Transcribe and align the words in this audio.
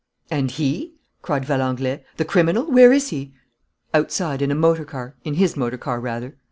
"And 0.31 0.49
he?" 0.49 0.95
cried 1.21 1.45
Valenglay. 1.45 2.03
"The 2.17 2.25
criminal? 2.25 2.63
Where 2.71 2.91
is 2.91 3.09
he?" 3.09 3.35
"Outside, 3.93 4.41
in 4.41 4.49
a 4.49 4.55
motor 4.55 4.83
car, 4.83 5.13
in 5.23 5.35
his 5.35 5.55
motor 5.55 5.77
car, 5.77 5.99
rather." 5.99 6.37